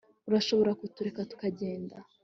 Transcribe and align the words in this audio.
Urashobora 0.27 0.71
kutureka 0.79 1.21
tukagenda 1.31 1.95